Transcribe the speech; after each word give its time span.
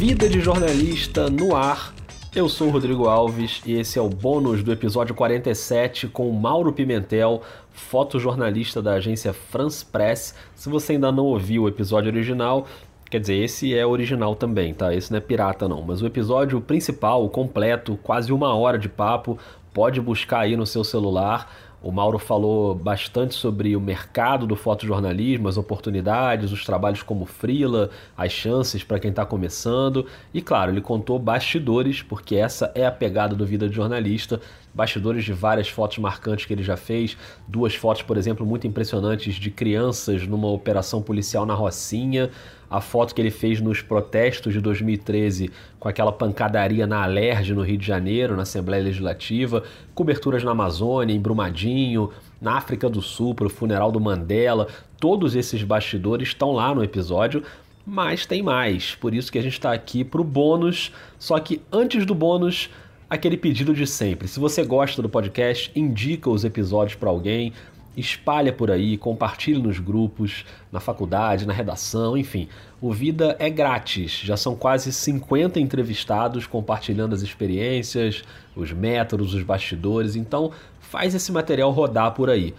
Vida 0.00 0.30
de 0.30 0.40
Jornalista 0.40 1.28
no 1.28 1.54
Ar. 1.54 1.92
Eu 2.34 2.48
sou 2.48 2.68
o 2.68 2.70
Rodrigo 2.70 3.06
Alves 3.06 3.60
e 3.66 3.74
esse 3.74 3.98
é 3.98 4.02
o 4.02 4.08
bônus 4.08 4.62
do 4.62 4.72
episódio 4.72 5.14
47 5.14 6.08
com 6.08 6.32
Mauro 6.32 6.72
Pimentel, 6.72 7.42
fotojornalista 7.70 8.80
da 8.80 8.94
agência 8.94 9.34
France 9.34 9.84
Press. 9.84 10.34
Se 10.54 10.70
você 10.70 10.94
ainda 10.94 11.12
não 11.12 11.26
ouviu 11.26 11.64
o 11.64 11.68
episódio 11.68 12.10
original, 12.10 12.66
Quer 13.10 13.20
dizer, 13.20 13.34
esse 13.34 13.76
é 13.76 13.84
original 13.84 14.36
também, 14.36 14.72
tá? 14.72 14.94
Esse 14.94 15.10
não 15.10 15.18
é 15.18 15.20
pirata 15.20 15.68
não, 15.68 15.82
mas 15.82 16.00
o 16.00 16.06
episódio 16.06 16.60
principal, 16.60 17.28
completo, 17.28 17.98
quase 18.02 18.32
uma 18.32 18.54
hora 18.54 18.78
de 18.78 18.88
papo, 18.88 19.36
pode 19.74 20.00
buscar 20.00 20.40
aí 20.40 20.56
no 20.56 20.64
seu 20.64 20.84
celular. 20.84 21.52
O 21.82 21.90
Mauro 21.90 22.18
falou 22.18 22.74
bastante 22.74 23.34
sobre 23.34 23.74
o 23.74 23.80
mercado 23.80 24.46
do 24.46 24.54
fotojornalismo, 24.54 25.48
as 25.48 25.56
oportunidades, 25.56 26.52
os 26.52 26.62
trabalhos 26.62 27.02
como 27.02 27.24
freela, 27.24 27.88
as 28.14 28.30
chances 28.32 28.84
para 28.84 28.98
quem 28.98 29.10
está 29.10 29.24
começando. 29.24 30.04
E 30.34 30.42
claro, 30.42 30.70
ele 30.70 30.82
contou 30.82 31.18
bastidores, 31.18 32.02
porque 32.02 32.36
essa 32.36 32.70
é 32.74 32.84
a 32.84 32.92
pegada 32.92 33.34
do 33.34 33.46
Vida 33.46 33.66
de 33.66 33.74
Jornalista. 33.74 34.40
Bastidores 34.74 35.24
de 35.24 35.32
várias 35.32 35.68
fotos 35.68 35.96
marcantes 35.96 36.44
que 36.44 36.52
ele 36.52 36.62
já 36.62 36.76
fez. 36.76 37.16
Duas 37.48 37.74
fotos, 37.74 38.02
por 38.02 38.18
exemplo, 38.18 38.44
muito 38.44 38.66
impressionantes 38.66 39.36
de 39.36 39.50
crianças 39.50 40.26
numa 40.26 40.48
operação 40.48 41.00
policial 41.00 41.46
na 41.46 41.54
Rocinha 41.54 42.30
a 42.70 42.80
foto 42.80 43.12
que 43.14 43.20
ele 43.20 43.32
fez 43.32 43.60
nos 43.60 43.82
protestos 43.82 44.52
de 44.52 44.60
2013 44.60 45.50
com 45.80 45.88
aquela 45.88 46.12
pancadaria 46.12 46.86
na 46.86 47.02
Alerj 47.02 47.52
no 47.52 47.62
Rio 47.62 47.76
de 47.76 47.86
Janeiro, 47.86 48.36
na 48.36 48.42
Assembleia 48.42 48.84
Legislativa, 48.84 49.64
coberturas 49.92 50.44
na 50.44 50.52
Amazônia, 50.52 51.12
em 51.12 51.20
Brumadinho, 51.20 52.10
na 52.40 52.56
África 52.56 52.88
do 52.88 53.02
Sul, 53.02 53.34
para 53.34 53.48
o 53.48 53.50
funeral 53.50 53.90
do 53.90 53.98
Mandela. 53.98 54.68
Todos 55.00 55.34
esses 55.34 55.64
bastidores 55.64 56.28
estão 56.28 56.52
lá 56.52 56.72
no 56.72 56.84
episódio, 56.84 57.42
mas 57.84 58.24
tem 58.24 58.40
mais. 58.40 58.94
Por 58.94 59.12
isso 59.12 59.32
que 59.32 59.38
a 59.38 59.42
gente 59.42 59.54
está 59.54 59.72
aqui 59.72 60.04
para 60.04 60.20
o 60.20 60.24
bônus. 60.24 60.92
Só 61.18 61.40
que 61.40 61.60
antes 61.72 62.06
do 62.06 62.14
bônus, 62.14 62.70
aquele 63.08 63.36
pedido 63.36 63.74
de 63.74 63.86
sempre. 63.86 64.28
Se 64.28 64.38
você 64.38 64.64
gosta 64.64 65.02
do 65.02 65.08
podcast, 65.08 65.72
indica 65.74 66.30
os 66.30 66.44
episódios 66.44 66.94
para 66.94 67.10
alguém 67.10 67.52
espalha 67.96 68.52
por 68.52 68.70
aí, 68.70 68.96
compartilhe 68.96 69.60
nos 69.60 69.78
grupos, 69.78 70.44
na 70.70 70.80
faculdade, 70.80 71.46
na 71.46 71.52
redação, 71.52 72.16
enfim. 72.16 72.48
O 72.80 72.92
Vida 72.92 73.36
é 73.38 73.50
grátis, 73.50 74.12
já 74.12 74.36
são 74.36 74.54
quase 74.54 74.92
50 74.92 75.58
entrevistados 75.60 76.46
compartilhando 76.46 77.14
as 77.14 77.22
experiências, 77.22 78.22
os 78.56 78.72
métodos, 78.72 79.34
os 79.34 79.42
bastidores, 79.42 80.16
então 80.16 80.52
faz 80.80 81.14
esse 81.14 81.30
material 81.30 81.70
rodar 81.70 82.12
por 82.12 82.30
aí. 82.30 82.54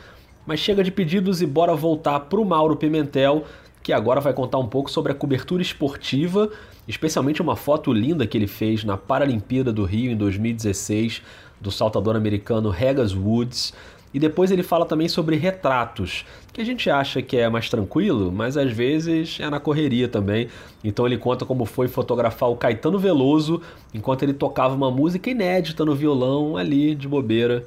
Mas 0.45 0.59
chega 0.59 0.83
de 0.83 0.91
pedidos 0.91 1.41
e 1.41 1.45
bora 1.45 1.75
voltar 1.75 2.19
para 2.21 2.39
o 2.39 2.45
Mauro 2.45 2.75
Pimentel, 2.75 3.45
que 3.83 3.93
agora 3.93 4.21
vai 4.21 4.33
contar 4.33 4.57
um 4.57 4.67
pouco 4.67 4.91
sobre 4.91 5.11
a 5.11 5.15
cobertura 5.15 5.61
esportiva, 5.61 6.49
especialmente 6.87 7.41
uma 7.41 7.55
foto 7.55 7.91
linda 7.91 8.27
que 8.27 8.37
ele 8.37 8.47
fez 8.47 8.83
na 8.83 8.97
Paralimpíada 8.97 9.71
do 9.71 9.85
Rio 9.85 10.11
em 10.11 10.15
2016 10.15 11.21
do 11.59 11.71
saltador 11.71 12.15
americano 12.15 12.69
Regas 12.69 13.13
Woods. 13.15 13.73
E 14.13 14.19
depois 14.19 14.51
ele 14.51 14.63
fala 14.63 14.85
também 14.85 15.07
sobre 15.07 15.37
retratos, 15.37 16.25
que 16.51 16.59
a 16.59 16.65
gente 16.65 16.89
acha 16.89 17.21
que 17.21 17.37
é 17.37 17.47
mais 17.47 17.69
tranquilo, 17.69 18.31
mas 18.31 18.57
às 18.57 18.71
vezes 18.71 19.37
é 19.39 19.49
na 19.49 19.59
correria 19.59 20.07
também. 20.07 20.49
Então 20.83 21.05
ele 21.05 21.17
conta 21.17 21.45
como 21.45 21.63
foi 21.65 21.87
fotografar 21.87 22.49
o 22.49 22.57
Caetano 22.57 22.99
Veloso 22.99 23.61
enquanto 23.93 24.23
ele 24.23 24.33
tocava 24.33 24.75
uma 24.75 24.91
música 24.91 25.29
inédita 25.29 25.85
no 25.85 25.95
violão 25.95 26.57
ali 26.57 26.93
de 26.93 27.07
bobeira. 27.07 27.65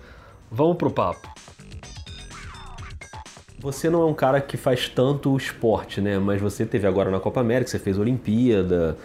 Vamos 0.51 0.77
pro 0.77 0.91
papo. 0.91 1.33
Você 3.59 3.89
não 3.89 4.03
é 4.03 4.05
um 4.05 4.13
cara 4.13 4.43
que 4.43 4.59
faz 4.59 4.91
tanto 4.91 5.35
esporte, 5.39 5.99
né? 6.03 6.19
Mas 6.19 6.39
você 6.39 6.67
teve 6.67 6.87
agora 6.87 7.11
na 7.11 7.19
Copa 7.19 7.41
América, 7.41 7.71
você 7.71 7.79
fez 7.79 7.99
Olimpíada, 7.99 8.99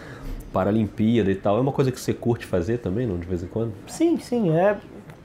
Paralimpíada 0.52 1.30
e 1.30 1.34
tal. 1.34 1.56
É 1.56 1.60
uma 1.60 1.72
coisa 1.72 1.90
que 1.90 1.98
você 1.98 2.12
curte 2.12 2.44
fazer 2.44 2.76
também, 2.78 3.06
não 3.06 3.16
de 3.16 3.26
vez 3.26 3.42
em 3.42 3.46
quando? 3.46 3.72
Sim, 3.86 4.18
sim, 4.18 4.50
é 4.50 4.76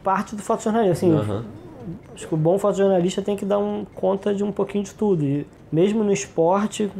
parte 0.01 0.37
do 0.37 0.41
fotojornalismo. 0.41 1.19
Assim, 1.19 1.31
uhum 1.31 1.64
acho 2.13 2.27
que 2.27 2.33
o 2.33 2.37
bom 2.37 2.57
fotojornalista 2.57 3.21
tem 3.21 3.35
que 3.35 3.45
dar 3.45 3.59
um, 3.59 3.85
conta 3.95 4.33
de 4.33 4.43
um 4.43 4.51
pouquinho 4.51 4.83
de 4.83 4.93
tudo. 4.93 5.23
E 5.23 5.45
mesmo 5.71 6.03
no 6.03 6.11
esporte, 6.11 6.91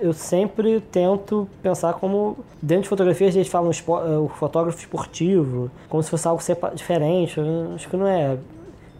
eu 0.00 0.12
sempre 0.12 0.80
tento 0.80 1.48
pensar 1.62 1.94
como, 1.94 2.38
dentro 2.62 2.84
de 2.84 2.88
fotografia, 2.88 3.28
a 3.28 3.32
gente 3.32 3.50
fala 3.50 3.68
no 3.68 4.24
o 4.24 4.28
fotógrafo 4.28 4.78
esportivo, 4.78 5.70
como 5.88 6.02
se 6.02 6.10
fosse 6.10 6.28
algo 6.28 6.42
diferente. 6.74 7.38
Eu 7.38 7.74
acho 7.74 7.88
que 7.88 7.96
não 7.96 8.06
é. 8.06 8.38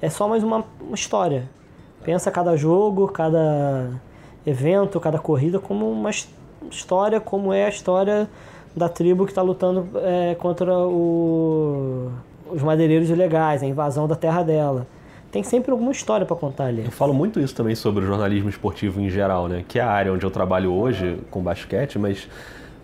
É 0.00 0.10
só 0.10 0.28
mais 0.28 0.42
uma, 0.42 0.64
uma 0.81 0.94
história. 0.94 1.48
Pensa 2.04 2.30
cada 2.30 2.56
jogo, 2.56 3.09
cada 3.09 3.91
evento, 4.47 5.00
cada 5.00 5.19
corrida 5.19 5.59
como 5.59 5.91
uma 5.91 6.10
história, 6.70 7.20
como 7.20 7.53
é 7.53 7.66
a 7.66 7.69
história 7.69 8.28
da 8.75 8.88
tribo 8.88 9.25
que 9.25 9.32
está 9.32 9.42
lutando 9.42 9.88
é, 9.97 10.34
contra 10.36 10.72
o 10.78 12.10
os 12.50 12.62
madeireiros 12.62 13.10
ilegais, 13.10 13.62
a 13.62 13.66
invasão 13.66 14.06
da 14.06 14.16
terra 14.16 14.42
dela. 14.42 14.86
Tem 15.31 15.42
sempre 15.42 15.70
alguma 15.70 15.92
história 15.92 16.25
para 16.25 16.34
contar 16.34 16.66
ali. 16.66 16.84
Eu 16.84 16.91
falo 16.91 17.12
muito 17.12 17.38
isso 17.38 17.54
também 17.54 17.75
sobre 17.75 18.03
o 18.03 18.06
jornalismo 18.06 18.48
esportivo 18.48 19.00
em 19.00 19.10
geral, 19.10 19.47
né? 19.47 19.62
Que 19.69 19.78
é 19.78 19.82
a 19.82 19.91
área 19.91 20.12
onde 20.12 20.25
eu 20.25 20.31
trabalho 20.31 20.72
hoje 20.72 21.19
com 21.31 21.42
basquete, 21.42 21.98
mas 21.98 22.26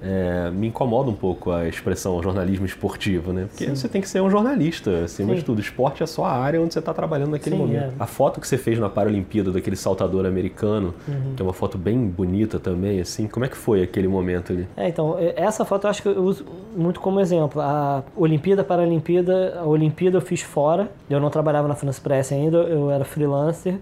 é, 0.05 0.51
me 0.51 0.69
incomoda 0.69 1.11
um 1.11 1.15
pouco 1.15 1.51
a 1.51 1.67
expressão 1.67 2.23
jornalismo 2.23 2.67
esportivo, 2.67 3.33
né? 3.33 3.47
Porque 3.49 3.65
Sim. 3.65 3.75
você 3.75 3.89
tem 3.89 4.03
que 4.03 4.09
ser 4.09 4.21
um 4.21 4.29
jornalista, 4.29 5.05
acima 5.05 5.31
Sim. 5.31 5.37
de 5.37 5.45
tudo. 5.45 5.61
Esporte 5.61 6.03
é 6.03 6.07
só 6.07 6.27
a 6.27 6.33
área 6.33 6.61
onde 6.61 6.75
você 6.75 6.79
está 6.79 6.93
trabalhando 6.93 7.31
naquele 7.31 7.57
Sim, 7.57 7.63
momento. 7.63 7.85
É. 7.85 7.93
A 7.99 8.07
foto 8.07 8.39
que 8.39 8.47
você 8.47 8.59
fez 8.59 8.79
na 8.79 8.91
Paralimpíada 8.91 9.51
daquele 9.51 9.77
saltador 9.77 10.27
americano, 10.27 10.95
uhum. 11.09 11.35
que 11.35 11.43
é 11.43 11.45
uma 11.45 11.55
foto 11.55 11.79
bem 11.79 12.07
bonita 12.07 12.61
também, 12.61 13.01
assim, 13.01 13.27
como 13.27 13.47
é 13.47 13.49
que 13.49 13.57
foi 13.57 13.83
aquele 13.83 14.07
momento 14.07 14.53
ali? 14.53 14.69
É, 14.77 14.89
então, 14.89 15.17
essa 15.37 15.65
foto 15.65 15.87
eu 15.87 15.91
acho 15.91 16.03
que 16.03 16.09
eu 16.09 16.23
uso 16.23 16.45
muito 16.77 17.01
como 17.01 17.19
exemplo. 17.19 17.63
A 17.63 18.03
Olimpíada, 18.15 18.63
Paralimpíada, 18.63 19.59
a 19.59 19.65
Olimpíada 19.65 20.19
eu 20.19 20.21
fiz 20.21 20.43
fora, 20.43 20.91
eu 21.09 21.19
não 21.19 21.31
trabalhava 21.31 21.67
na 21.67 21.75
France 21.75 22.01
Press 22.01 22.31
ainda, 22.31 22.59
eu 22.59 22.91
era 22.91 23.05
freelancer 23.05 23.79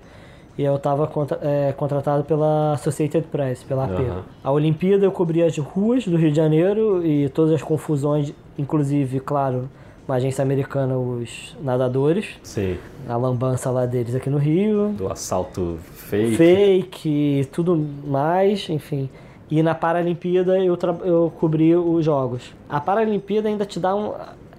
e 0.57 0.63
eu 0.63 0.77
estava 0.77 1.07
contra, 1.07 1.39
é, 1.43 1.73
contratado 1.73 2.25
pela 2.25 2.75
Associated 2.75 3.25
Press, 3.29 3.63
pela 3.63 3.85
AP. 3.85 4.01
Uhum. 4.01 4.23
A 4.45 4.53
Olimpíada 4.53 5.05
eu 5.05 5.13
cobria 5.13 5.47
as 5.47 5.57
ruas 5.57 6.07
do 6.07 6.17
Rio 6.17 6.31
de 6.31 6.37
Janeiro 6.37 7.05
e 7.05 7.29
todas 7.31 7.55
as 7.55 7.63
confusões, 7.63 8.33
inclusive, 8.59 9.21
claro, 9.21 9.69
uma 10.07 10.17
agência 10.17 10.43
americana, 10.43 10.97
os 10.97 11.57
nadadores. 11.63 12.27
Sim. 12.43 12.77
A 13.09 13.17
lambança 13.17 13.71
lá 13.71 13.87
deles 13.87 14.15
aqui 14.15 14.29
no 14.29 14.39
Rio. 14.39 14.91
Do 14.91 15.11
assalto 15.11 15.79
fake. 15.93 16.37
Fake, 16.37 17.49
tudo 17.51 17.77
mais, 18.05 18.69
enfim. 18.69 19.09
E 19.51 19.63
na 19.63 19.75
Paralimpíada 19.75 20.59
eu, 20.59 20.79
eu 21.05 21.33
cobri 21.39 21.75
os 21.75 22.05
jogos. 22.05 22.55
A 22.69 22.81
Paralimpíada 22.81 23.49
ainda 23.49 23.65
te 23.65 23.81
dá 23.81 23.95
um 23.95 24.13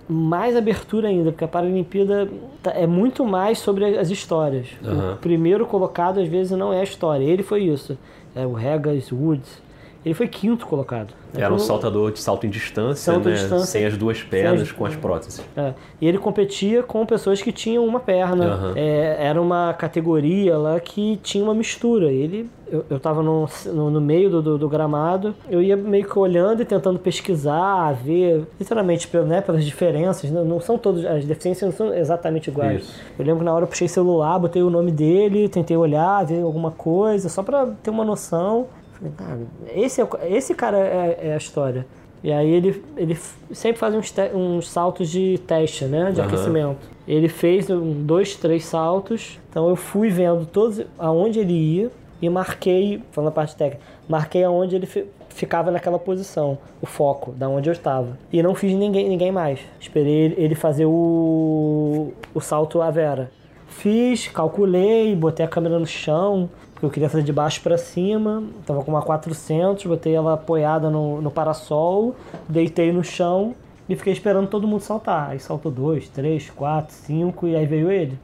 mais 0.07 0.55
abertura 0.55 1.07
ainda, 1.07 1.31
porque 1.31 1.43
a 1.43 1.47
Paralimpíada 1.47 2.27
tá, 2.61 2.71
é 2.71 2.85
muito 2.85 3.25
mais 3.25 3.59
sobre 3.59 3.97
as 3.97 4.09
histórias. 4.09 4.67
Uhum. 4.83 5.13
O 5.13 5.17
primeiro 5.17 5.65
colocado 5.65 6.19
às 6.19 6.27
vezes 6.27 6.57
não 6.57 6.73
é 6.73 6.81
a 6.81 6.83
história. 6.83 7.23
Ele 7.23 7.43
foi 7.43 7.63
isso. 7.63 7.97
É 8.35 8.45
o 8.45 8.53
Regas 8.53 9.11
Woods. 9.11 9.61
Ele 10.05 10.13
foi 10.13 10.27
quinto 10.27 10.65
colocado. 10.65 11.13
Era 11.33 11.51
um 11.51 11.55
então, 11.55 11.59
saltador 11.59 12.11
de 12.11 12.19
salto 12.19 12.45
em 12.45 12.49
distância, 12.49 13.13
salto 13.13 13.29
né? 13.29 13.35
distância, 13.35 13.65
sem 13.65 13.85
as 13.85 13.97
duas 13.97 14.21
pernas, 14.21 14.61
as... 14.61 14.71
com 14.71 14.85
as 14.85 14.95
próteses. 14.95 15.41
É. 15.55 15.73
E 15.99 16.07
ele 16.07 16.17
competia 16.17 16.83
com 16.83 17.05
pessoas 17.05 17.41
que 17.41 17.51
tinham 17.51 17.85
uma 17.85 17.99
perna. 17.99 18.55
Uhum. 18.55 18.73
É, 18.75 19.17
era 19.19 19.41
uma 19.41 19.73
categoria 19.73 20.57
lá 20.57 20.79
que 20.79 21.17
tinha 21.23 21.43
uma 21.43 21.55
mistura. 21.55 22.11
Ele, 22.11 22.49
eu, 22.69 22.85
eu 22.89 22.99
tava 22.99 23.23
no, 23.23 23.47
no, 23.65 23.89
no 23.89 24.01
meio 24.01 24.29
do, 24.29 24.41
do, 24.41 24.57
do, 24.57 24.69
gramado, 24.69 25.33
eu 25.49 25.61
ia 25.61 25.77
meio 25.77 26.07
que 26.07 26.19
olhando 26.19 26.61
e 26.61 26.65
tentando 26.65 26.99
pesquisar, 26.99 27.93
ver, 27.93 28.45
literalmente, 28.59 29.09
né, 29.25 29.41
pelas 29.41 29.63
diferenças. 29.63 30.29
Não, 30.29 30.43
não 30.43 30.59
são 30.59 30.77
todas, 30.77 31.05
as 31.05 31.25
deficiências 31.25 31.69
não 31.71 31.77
são 31.77 31.95
exatamente 31.95 32.49
iguais. 32.49 32.83
Isso. 32.83 32.99
Eu 33.17 33.25
lembro 33.25 33.39
que 33.39 33.45
na 33.45 33.53
hora 33.53 33.63
eu 33.63 33.67
puxei 33.67 33.87
celular, 33.87 34.37
botei 34.37 34.61
o 34.61 34.69
nome 34.69 34.91
dele, 34.91 35.49
tentei 35.49 35.77
olhar, 35.77 36.25
ver 36.25 36.41
alguma 36.41 36.71
coisa, 36.71 37.29
só 37.29 37.41
para 37.41 37.67
ter 37.81 37.89
uma 37.89 38.03
noção. 38.05 38.67
Falei, 38.93 39.13
esse, 39.75 40.01
é, 40.01 40.07
esse 40.29 40.53
cara 40.53 40.77
é, 40.77 41.19
é, 41.21 41.33
a 41.33 41.37
história. 41.37 41.85
E 42.23 42.31
aí 42.31 42.49
ele, 42.49 42.83
ele 42.95 43.17
sempre 43.51 43.79
faz 43.79 43.93
uns, 43.93 44.09
te, 44.09 44.33
uns 44.33 44.69
saltos 44.69 45.09
de 45.09 45.37
teste, 45.39 45.85
né? 45.85 46.11
De 46.11 46.21
uhum. 46.21 46.27
aquecimento. 46.27 46.77
Ele 47.07 47.27
fez 47.27 47.69
um, 47.69 48.05
dois, 48.05 48.35
três 48.35 48.65
saltos. 48.65 49.39
Então 49.49 49.67
eu 49.67 49.75
fui 49.75 50.09
vendo 50.09 50.45
todos 50.45 50.81
aonde 50.97 51.39
ele 51.39 51.53
ia 51.53 51.91
e 52.21 52.29
marquei, 52.29 53.03
falando 53.11 53.29
a 53.29 53.33
parte 53.33 53.55
técnica, 53.55 53.83
marquei 54.07 54.45
aonde 54.45 54.77
ele 54.77 54.87
ficava 55.33 55.71
naquela 55.71 55.99
posição, 55.99 56.57
o 56.81 56.85
foco, 56.85 57.31
da 57.33 57.49
onde 57.49 57.69
eu 57.69 57.73
estava. 57.73 58.17
E 58.31 58.41
não 58.41 58.55
fiz 58.55 58.73
ninguém, 58.73 59.09
ninguém 59.09 59.31
mais. 59.31 59.59
Esperei 59.79 60.33
ele 60.37 60.55
fazer 60.55 60.85
o, 60.85 62.13
o 62.33 62.39
salto 62.39 62.81
à 62.81 62.89
vera. 62.89 63.29
Fiz, 63.67 64.27
calculei, 64.27 65.13
botei 65.15 65.45
a 65.45 65.49
câmera 65.49 65.77
no 65.79 65.85
chão, 65.85 66.49
eu 66.85 66.89
queria 66.89 67.09
fazer 67.09 67.23
de 67.23 67.31
baixo 67.31 67.61
para 67.61 67.77
cima, 67.77 68.43
tava 68.65 68.83
com 68.83 68.91
uma 68.91 69.01
400, 69.01 69.85
botei 69.85 70.13
ela 70.13 70.33
apoiada 70.33 70.89
no, 70.89 71.21
no 71.21 71.31
parasol, 71.31 72.15
deitei 72.47 72.91
no 72.91 73.03
chão 73.03 73.55
e 73.87 73.95
fiquei 73.95 74.11
esperando 74.11 74.47
todo 74.47 74.67
mundo 74.67 74.81
saltar. 74.81 75.29
Aí 75.29 75.39
saltou 75.39 75.71
dois, 75.71 76.09
três, 76.09 76.49
quatro, 76.49 76.93
cinco 76.93 77.47
e 77.47 77.55
aí 77.55 77.65
veio 77.65 77.89
ele. 77.89 78.19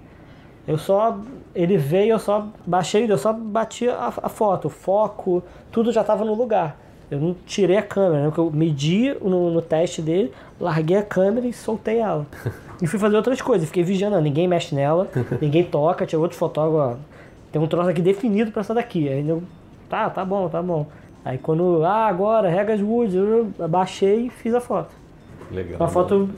Eu 0.67 0.77
só. 0.77 1.17
Ele 1.55 1.77
veio, 1.77 2.11
eu 2.11 2.19
só 2.19 2.47
baixei, 2.65 3.09
eu 3.09 3.17
só 3.17 3.33
bati 3.33 3.87
a, 3.87 4.13
a 4.23 4.29
foto, 4.29 4.65
o 4.65 4.69
foco, 4.69 5.41
tudo 5.71 5.91
já 5.91 6.01
estava 6.01 6.25
no 6.25 6.35
lugar. 6.35 6.77
Eu 7.09 7.19
não 7.19 7.35
tirei 7.45 7.77
a 7.77 7.81
câmera, 7.81 8.23
né? 8.23 8.27
Porque 8.27 8.39
eu 8.39 8.51
medi 8.51 9.15
no, 9.21 9.49
no 9.49 9.61
teste 9.61 10.01
dele, 10.01 10.31
larguei 10.59 10.97
a 10.97 11.03
câmera 11.03 11.47
e 11.47 11.53
soltei 11.53 11.99
ela. 11.99 12.25
e 12.81 12.85
fui 12.85 12.99
fazer 12.99 13.15
outras 13.15 13.41
coisas, 13.41 13.67
fiquei 13.67 13.83
vigiando, 13.83 14.19
ninguém 14.21 14.47
mexe 14.47 14.75
nela, 14.75 15.09
ninguém 15.41 15.63
toca, 15.63 16.05
tinha 16.05 16.19
outro 16.19 16.37
fotógrafo, 16.37 16.99
ó, 17.01 17.18
tem 17.51 17.61
um 17.61 17.67
troço 17.67 17.89
aqui 17.89 18.01
definido 18.01 18.51
pra 18.51 18.61
essa 18.61 18.73
daqui. 18.73 19.07
Aí 19.09 19.27
eu, 19.27 19.43
tá, 19.89 20.09
tá 20.09 20.23
bom, 20.23 20.47
tá 20.49 20.61
bom. 20.61 20.87
Aí 21.23 21.37
quando, 21.37 21.83
ah, 21.83 22.07
agora, 22.07 22.49
Regas 22.49 22.81
Wood, 22.81 23.15
eu 23.15 23.51
abaixei 23.59 24.27
e 24.27 24.29
fiz 24.29 24.53
a 24.53 24.61
foto. 24.61 24.93
Legal. 25.51 25.77
Uma 25.79 25.87
foto 25.87 26.29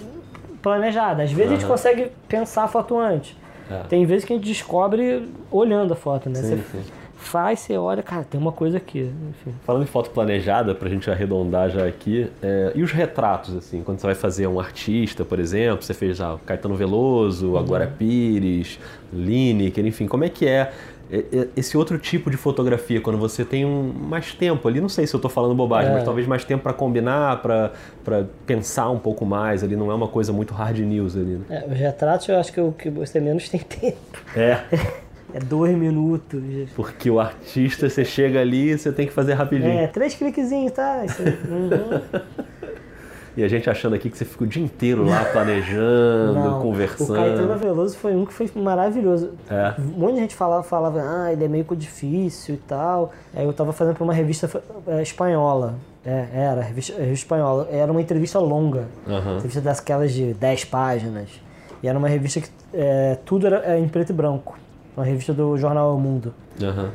planejada. 0.61 1.23
Às 1.23 1.31
vezes 1.31 1.51
uhum. 1.51 1.57
a 1.57 1.59
gente 1.59 1.67
consegue 1.67 2.11
pensar 2.27 2.63
a 2.63 2.67
foto 2.67 2.97
antes. 2.97 3.35
É. 3.69 3.83
Tem 3.87 4.05
vezes 4.05 4.25
que 4.25 4.33
a 4.33 4.35
gente 4.35 4.45
descobre 4.47 5.29
olhando 5.49 5.93
a 5.93 5.95
foto, 5.95 6.29
né? 6.29 6.35
Sim, 6.35 6.57
você 6.57 6.77
sim. 6.77 6.83
faz, 7.15 7.59
você 7.59 7.77
olha, 7.77 8.03
cara, 8.03 8.23
tem 8.23 8.39
uma 8.39 8.51
coisa 8.51 8.77
aqui. 8.77 9.11
Enfim. 9.29 9.55
Falando 9.63 9.83
em 9.83 9.87
foto 9.87 10.09
planejada, 10.09 10.75
pra 10.75 10.89
gente 10.89 11.09
arredondar 11.09 11.69
já 11.69 11.85
aqui, 11.85 12.29
é, 12.41 12.71
e 12.75 12.83
os 12.83 12.91
retratos, 12.91 13.55
assim, 13.55 13.81
quando 13.83 13.99
você 13.99 14.07
vai 14.07 14.15
fazer 14.15 14.47
um 14.47 14.59
artista, 14.59 15.23
por 15.23 15.39
exemplo, 15.39 15.83
você 15.83 15.93
fez 15.93 16.17
já 16.17 16.37
Caetano 16.45 16.75
Veloso, 16.75 17.51
uhum. 17.51 17.57
Agora 17.57 17.87
Pires, 17.87 18.77
Lineker, 19.13 19.85
enfim, 19.85 20.07
como 20.07 20.25
é 20.25 20.29
que 20.29 20.45
é 20.45 20.51
é, 20.51 20.69
é, 20.69 20.71
esse 21.57 21.77
outro 21.77 21.97
tipo 21.97 22.31
de 22.31 22.37
fotografia, 22.37 23.01
quando 23.01 23.19
você 23.19 23.43
tem 23.43 23.65
um, 23.65 23.91
mais 23.91 24.33
tempo 24.33 24.65
ali, 24.67 24.79
não 24.79 24.87
sei 24.87 25.05
se 25.05 25.13
eu 25.13 25.17
estou 25.17 25.29
falando 25.29 25.53
bobagem, 25.53 25.91
é. 25.91 25.95
mas 25.95 26.03
talvez 26.05 26.25
mais 26.25 26.45
tempo 26.45 26.63
para 26.63 26.73
combinar, 26.73 27.41
para 27.41 27.71
pensar 28.45 28.89
um 28.89 28.99
pouco 28.99 29.25
mais 29.25 29.63
ali, 29.63 29.75
não 29.75 29.91
é 29.91 29.93
uma 29.93 30.07
coisa 30.07 30.31
muito 30.31 30.53
hard 30.53 30.79
news 30.79 31.17
ali. 31.17 31.39
Né? 31.39 31.45
É, 31.49 31.65
os 31.69 31.77
retratos 31.77 32.27
eu 32.29 32.37
acho 32.37 32.53
que 32.53 32.61
o 32.61 32.71
que 32.71 32.89
você 32.89 33.19
menos 33.19 33.49
tem 33.49 33.59
tempo. 33.59 34.19
É. 34.35 34.61
É 35.33 35.39
dois 35.39 35.73
minutos. 35.77 36.41
Porque 36.75 37.09
o 37.09 37.17
artista, 37.17 37.89
você 37.89 38.03
chega 38.03 38.41
ali 38.41 38.71
e 38.71 38.77
você 38.77 38.91
tem 38.91 39.07
que 39.07 39.13
fazer 39.13 39.33
rapidinho. 39.33 39.79
É, 39.79 39.87
três 39.87 40.13
cliquezinhos, 40.13 40.73
tá? 40.73 41.05
Isso, 41.05 41.21
uhum. 41.47 42.21
E 43.35 43.43
a 43.43 43.47
gente 43.47 43.69
achando 43.69 43.95
aqui 43.95 44.09
que 44.09 44.17
você 44.17 44.25
fica 44.25 44.43
o 44.43 44.47
dia 44.47 44.63
inteiro 44.63 45.05
lá 45.05 45.23
planejando, 45.25 46.33
Não, 46.39 46.61
conversando. 46.61 47.13
O 47.13 47.15
Caetano 47.15 47.57
Veloso 47.57 47.97
foi 47.97 48.15
um 48.15 48.25
que 48.25 48.33
foi 48.33 48.49
maravilhoso. 48.55 49.31
É. 49.49 49.73
Um 49.79 49.99
monte 49.99 50.15
de 50.15 50.19
gente 50.19 50.35
falava, 50.35 50.63
falava, 50.63 51.01
ah, 51.01 51.31
ele 51.31 51.45
é 51.45 51.47
meio 51.47 51.65
difícil 51.75 52.55
e 52.55 52.57
tal. 52.57 53.13
Aí 53.33 53.45
eu 53.45 53.53
tava 53.53 53.71
fazendo 53.71 53.95
pra 53.95 54.03
uma 54.03 54.13
revista 54.13 54.49
é, 54.87 55.01
espanhola. 55.01 55.75
É, 56.05 56.27
era, 56.33 56.61
revista, 56.61 56.93
revista 56.93 57.25
espanhola. 57.25 57.67
Era 57.71 57.91
uma 57.91 58.01
entrevista 58.01 58.39
longa. 58.39 58.87
Uhum. 59.07 59.35
Entrevista 59.37 59.61
daquelas 59.61 60.11
de 60.11 60.33
10 60.33 60.65
páginas. 60.65 61.29
E 61.81 61.87
era 61.87 61.97
uma 61.97 62.07
revista 62.07 62.41
que 62.41 62.49
é, 62.73 63.17
tudo 63.25 63.47
era 63.47 63.63
é, 63.65 63.79
em 63.79 63.87
preto 63.87 64.09
e 64.09 64.13
branco. 64.13 64.57
Uma 64.95 65.05
revista 65.05 65.33
do 65.33 65.57
jornal 65.57 65.95
O 65.95 65.99
Mundo. 65.99 66.33
Uhum. 66.59 66.89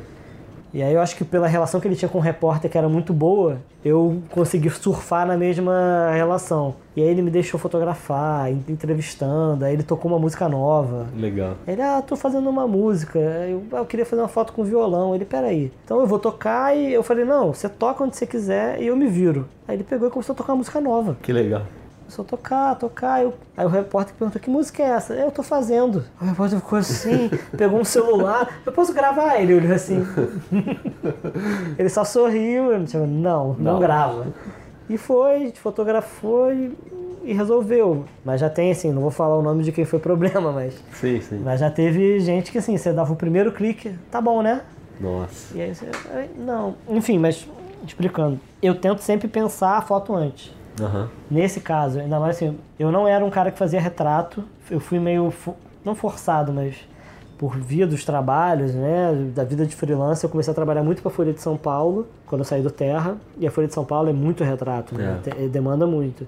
E 0.77 0.83
aí 0.83 0.93
eu 0.93 1.01
acho 1.01 1.15
que 1.15 1.25
pela 1.25 1.47
relação 1.47 1.81
que 1.81 1.87
ele 1.87 1.95
tinha 1.95 2.07
com 2.07 2.19
o 2.19 2.21
repórter, 2.21 2.69
que 2.69 2.77
era 2.77 2.87
muito 2.87 3.11
boa, 3.11 3.57
eu 3.83 4.21
consegui 4.29 4.69
surfar 4.69 5.25
na 5.25 5.35
mesma 5.35 6.11
relação. 6.13 6.75
E 6.95 7.01
aí 7.01 7.07
ele 7.07 7.23
me 7.23 7.31
deixou 7.31 7.59
fotografar, 7.59 8.51
entrevistando, 8.51 9.65
aí 9.65 9.73
ele 9.73 9.81
tocou 9.81 10.11
uma 10.11 10.19
música 10.19 10.47
nova. 10.47 11.07
Legal. 11.17 11.55
Ele, 11.67 11.81
ah, 11.81 11.99
tô 11.99 12.15
fazendo 12.15 12.47
uma 12.47 12.67
música, 12.67 13.17
eu, 13.17 13.63
eu 13.71 13.85
queria 13.87 14.05
fazer 14.05 14.21
uma 14.21 14.27
foto 14.27 14.53
com 14.53 14.63
violão. 14.63 15.15
Ele, 15.15 15.25
peraí. 15.25 15.71
Então 15.83 15.99
eu 15.99 16.05
vou 16.05 16.19
tocar 16.19 16.77
e 16.77 16.93
eu 16.93 17.01
falei, 17.01 17.25
não, 17.25 17.55
você 17.55 17.67
toca 17.67 18.03
onde 18.03 18.15
você 18.15 18.27
quiser 18.27 18.79
e 18.79 18.85
eu 18.85 18.95
me 18.95 19.07
viro. 19.07 19.47
Aí 19.67 19.77
ele 19.77 19.83
pegou 19.83 20.07
e 20.07 20.11
começou 20.11 20.33
a 20.33 20.37
tocar 20.37 20.53
uma 20.53 20.57
música 20.57 20.79
nova. 20.79 21.17
Que 21.23 21.33
legal 21.33 21.63
começou 22.07 22.23
a 22.23 22.27
tocar, 22.27 22.75
tocar. 22.75 23.21
Eu, 23.21 23.33
aí 23.55 23.65
o 23.65 23.69
repórter 23.69 24.15
perguntou: 24.15 24.41
que 24.41 24.49
música 24.49 24.81
é 24.81 24.87
essa? 24.87 25.13
Eu 25.13 25.29
tô 25.29 25.43
fazendo. 25.43 26.05
O 26.19 26.25
repórter 26.25 26.59
ficou 26.59 26.79
assim, 26.79 27.29
pegou 27.55 27.79
um 27.79 27.83
celular. 27.83 28.61
Eu 28.65 28.71
posso 28.71 28.93
gravar? 28.93 29.37
Ele 29.37 29.53
olhou 29.55 29.73
assim. 29.73 30.05
ele 31.77 31.89
só 31.89 32.03
sorriu. 32.03 32.71
Eu 32.71 32.79
não, 32.79 33.07
não, 33.07 33.53
não 33.53 33.79
grava. 33.79 34.27
E 34.89 34.97
foi, 34.97 35.51
fotografou 35.51 36.51
e, 36.53 36.73
e, 37.23 37.33
resolveu. 37.33 38.05
Mas 38.23 38.39
já 38.39 38.49
tem, 38.49 38.71
assim, 38.71 38.91
não 38.91 39.01
vou 39.01 39.11
falar 39.11 39.37
o 39.37 39.41
nome 39.41 39.63
de 39.63 39.73
quem 39.73 39.83
foi 39.83 39.99
problema, 39.99 40.51
mas. 40.51 40.81
Sim, 40.93 41.19
sim. 41.19 41.41
Mas 41.43 41.59
já 41.59 41.69
teve 41.69 42.19
gente 42.21 42.51
que, 42.51 42.57
assim, 42.57 42.77
você 42.77 42.93
dava 42.93 43.11
o 43.11 43.15
primeiro 43.15 43.51
clique, 43.51 43.93
tá 44.09 44.21
bom, 44.21 44.41
né? 44.41 44.61
Nossa. 44.99 45.55
E 45.57 45.61
aí 45.61 45.75
você. 45.75 45.85
Não. 46.37 46.75
Enfim, 46.87 47.19
mas 47.19 47.45
explicando. 47.85 48.39
Eu 48.61 48.75
tento 48.75 49.01
sempre 49.01 49.27
pensar 49.27 49.77
a 49.77 49.81
foto 49.81 50.15
antes. 50.15 50.56
Uhum. 50.79 51.07
Nesse 51.29 51.59
caso, 51.59 51.99
ainda 51.99 52.19
mais 52.19 52.35
assim, 52.35 52.57
eu 52.79 52.91
não 52.91 53.07
era 53.07 53.23
um 53.23 53.29
cara 53.29 53.51
que 53.51 53.57
fazia 53.57 53.79
retrato, 53.79 54.43
eu 54.69 54.79
fui 54.79 54.99
meio, 54.99 55.33
não 55.83 55.95
forçado, 55.95 56.53
mas 56.53 56.75
por 57.37 57.55
via 57.55 57.85
dos 57.85 58.03
trabalhos, 58.03 58.73
né, 58.73 59.31
da 59.35 59.43
vida 59.43 59.65
de 59.65 59.75
freelancer, 59.75 60.25
eu 60.25 60.31
comecei 60.31 60.51
a 60.51 60.55
trabalhar 60.55 60.83
muito 60.83 61.01
para 61.01 61.11
a 61.11 61.13
Folha 61.13 61.33
de 61.33 61.41
São 61.41 61.55
Paulo, 61.55 62.07
quando 62.25 62.41
eu 62.41 62.45
saí 62.45 62.61
do 62.61 62.71
Terra, 62.71 63.15
e 63.37 63.45
a 63.45 63.51
Folha 63.51 63.67
de 63.67 63.73
São 63.73 63.85
Paulo 63.85 64.09
é 64.09 64.13
muito 64.13 64.43
retrato, 64.43 64.95
né, 64.95 65.19
é. 65.25 65.47
demanda 65.47 65.85
muito. 65.85 66.25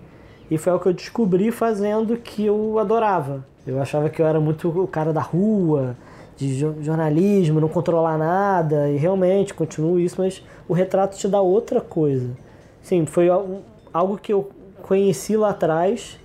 E 0.50 0.58
foi 0.58 0.74
o 0.74 0.80
que 0.80 0.88
eu 0.88 0.94
descobri 0.94 1.52
fazendo 1.52 2.18
que 2.18 2.46
eu 2.46 2.80
adorava. 2.80 3.46
Eu 3.68 3.80
achava 3.80 4.10
que 4.10 4.20
eu 4.20 4.26
era 4.26 4.40
muito 4.40 4.68
o 4.68 4.88
cara 4.88 5.14
da 5.14 5.22
rua, 5.22 5.96
de 6.36 6.58
jornalismo, 6.82 7.60
não 7.60 7.68
controlar 7.68 8.18
nada, 8.18 8.90
e 8.90 8.96
realmente 8.96 9.54
continuo 9.54 10.00
isso, 10.00 10.16
mas 10.18 10.44
o 10.68 10.74
retrato 10.74 11.18
te 11.18 11.28
dá 11.28 11.42
outra 11.42 11.82
coisa. 11.82 12.30
Sim, 12.82 13.06
foi 13.06 13.28
algo 13.94 14.18
que 14.18 14.34
eu 14.34 14.50
conheci 14.82 15.36
lá 15.36 15.50
atrás 15.50 16.18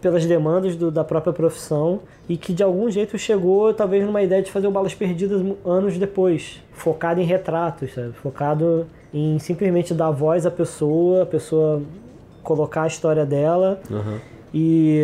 pelas 0.00 0.26
demandas 0.26 0.74
do, 0.74 0.90
da 0.90 1.04
própria 1.04 1.32
profissão 1.32 2.00
e 2.28 2.36
que 2.36 2.52
de 2.52 2.62
algum 2.62 2.90
jeito 2.90 3.16
chegou 3.16 3.72
talvez 3.72 4.04
numa 4.04 4.20
ideia 4.20 4.42
de 4.42 4.50
fazer 4.50 4.66
o 4.66 4.70
Balas 4.70 4.94
Perdidas 4.94 5.40
anos 5.64 5.96
depois, 5.96 6.60
focado 6.72 7.20
em 7.20 7.24
retratos, 7.24 7.94
sabe? 7.94 8.12
focado 8.12 8.86
em 9.14 9.38
simplesmente 9.38 9.94
dar 9.94 10.10
voz 10.10 10.44
à 10.44 10.50
pessoa, 10.50 11.22
a 11.22 11.26
pessoa 11.26 11.82
colocar 12.42 12.82
a 12.82 12.86
história 12.88 13.24
dela 13.24 13.80
uhum. 13.88 14.18
e 14.52 14.98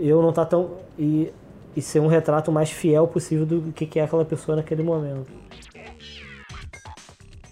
eu 0.00 0.20
não 0.20 0.32
tá 0.32 0.44
tão 0.44 0.72
e, 0.98 1.32
e 1.74 1.80
ser 1.80 2.00
um 2.00 2.06
retrato 2.06 2.52
mais 2.52 2.70
fiel 2.70 3.06
possível 3.06 3.46
do 3.46 3.72
que, 3.72 3.86
que 3.86 3.98
é 3.98 4.04
aquela 4.04 4.24
pessoa 4.24 4.56
naquele 4.56 4.82
momento. 4.82 5.26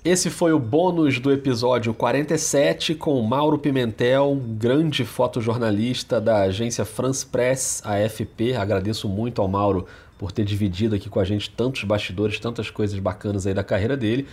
Esse 0.05 0.31
foi 0.31 0.53
o 0.53 0.59
bônus 0.59 1.21
do 1.21 1.31
episódio 1.31 1.95
47 1.95 2.93
com 2.97 3.23
Mauro 3.23 3.57
Pimentel, 3.57 4.37
grande 4.59 5.05
fotojornalista 5.05 6.21
da 6.21 6.43
agência 6.43 6.85
France 6.85 7.25
Press, 7.25 7.81
AFP. 7.85 8.57
Agradeço 8.57 9.09
muito 9.09 9.41
ao 9.41 9.47
Mauro 9.47 9.87
por 10.19 10.33
ter 10.33 10.45
dividido 10.45 10.97
aqui 10.97 11.09
com 11.09 11.21
a 11.21 11.25
gente 11.25 11.49
tantos 11.51 11.85
bastidores, 11.85 12.41
tantas 12.41 12.69
coisas 12.69 12.99
bacanas 12.99 13.47
aí 13.47 13.55
da 13.55 13.63
carreira 13.63 13.97
dele. 13.97 14.27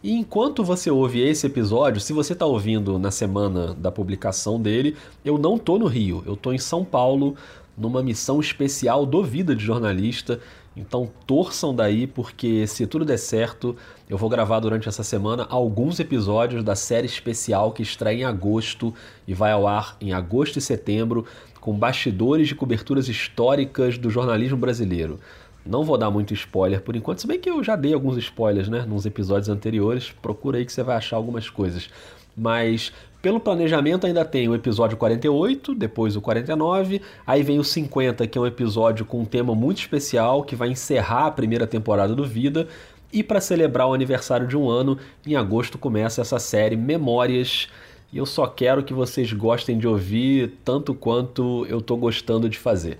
E 0.00 0.12
enquanto 0.12 0.62
você 0.62 0.92
ouve 0.92 1.20
esse 1.20 1.44
episódio, 1.44 2.00
se 2.00 2.12
você 2.12 2.32
está 2.32 2.46
ouvindo 2.46 2.96
na 2.96 3.10
semana 3.10 3.74
da 3.74 3.90
publicação 3.90 4.62
dele, 4.62 4.96
eu 5.24 5.36
não 5.36 5.58
tô 5.58 5.76
no 5.76 5.86
Rio, 5.86 6.22
eu 6.24 6.36
tô 6.36 6.52
em 6.52 6.58
São 6.58 6.84
Paulo, 6.84 7.34
numa 7.76 8.00
missão 8.00 8.38
especial 8.38 9.04
do 9.04 9.24
Vida 9.24 9.56
de 9.56 9.64
Jornalista. 9.64 10.38
Então 10.76 11.10
torçam 11.26 11.74
daí, 11.74 12.06
porque 12.06 12.66
se 12.66 12.86
tudo 12.86 13.04
der 13.04 13.16
certo, 13.16 13.74
eu 14.10 14.18
vou 14.18 14.28
gravar 14.28 14.60
durante 14.60 14.88
essa 14.88 15.02
semana 15.02 15.46
alguns 15.48 15.98
episódios 15.98 16.62
da 16.62 16.76
série 16.76 17.06
especial 17.06 17.72
que 17.72 17.82
estreia 17.82 18.20
em 18.20 18.24
agosto 18.24 18.92
e 19.26 19.32
vai 19.32 19.52
ao 19.52 19.66
ar 19.66 19.96
em 20.00 20.12
agosto 20.12 20.58
e 20.58 20.60
setembro, 20.60 21.24
com 21.60 21.72
bastidores 21.72 22.46
de 22.46 22.54
coberturas 22.54 23.08
históricas 23.08 23.96
do 23.96 24.10
jornalismo 24.10 24.58
brasileiro. 24.58 25.18
Não 25.64 25.82
vou 25.82 25.98
dar 25.98 26.10
muito 26.10 26.32
spoiler 26.34 26.80
por 26.80 26.94
enquanto, 26.94 27.20
se 27.20 27.26
bem 27.26 27.40
que 27.40 27.50
eu 27.50 27.64
já 27.64 27.74
dei 27.74 27.92
alguns 27.92 28.16
spoilers, 28.18 28.68
né, 28.68 28.84
nos 28.86 29.04
episódios 29.04 29.48
anteriores. 29.48 30.12
Procura 30.22 30.58
aí 30.58 30.64
que 30.64 30.72
você 30.72 30.82
vai 30.82 30.96
achar 30.96 31.16
algumas 31.16 31.50
coisas. 31.50 31.90
Mas 32.36 32.92
pelo 33.26 33.40
planejamento 33.40 34.06
ainda 34.06 34.24
tem 34.24 34.48
o 34.48 34.54
episódio 34.54 34.96
48, 34.96 35.74
depois 35.74 36.14
o 36.14 36.20
49, 36.20 37.02
aí 37.26 37.42
vem 37.42 37.58
o 37.58 37.64
50, 37.64 38.24
que 38.24 38.38
é 38.38 38.40
um 38.40 38.46
episódio 38.46 39.04
com 39.04 39.22
um 39.22 39.24
tema 39.24 39.52
muito 39.52 39.78
especial 39.78 40.44
que 40.44 40.54
vai 40.54 40.68
encerrar 40.68 41.26
a 41.26 41.30
primeira 41.32 41.66
temporada 41.66 42.14
do 42.14 42.24
Vida. 42.24 42.68
E 43.12 43.24
para 43.24 43.40
celebrar 43.40 43.88
o 43.88 43.94
aniversário 43.94 44.46
de 44.46 44.56
um 44.56 44.70
ano, 44.70 44.96
em 45.26 45.34
agosto 45.34 45.76
começa 45.76 46.20
essa 46.20 46.38
série 46.38 46.76
Memórias. 46.76 47.68
E 48.12 48.18
eu 48.18 48.26
só 48.26 48.46
quero 48.46 48.84
que 48.84 48.94
vocês 48.94 49.32
gostem 49.32 49.76
de 49.76 49.88
ouvir 49.88 50.52
tanto 50.64 50.94
quanto 50.94 51.66
eu 51.68 51.80
estou 51.80 51.96
gostando 51.96 52.48
de 52.48 52.60
fazer. 52.60 52.96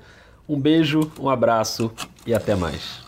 Um 0.49 0.59
beijo, 0.59 1.09
um 1.21 1.30
abraço 1.30 1.92
e 2.26 2.35
até 2.35 2.56
mais. 2.56 3.06